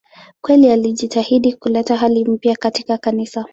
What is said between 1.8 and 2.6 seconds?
hali mpya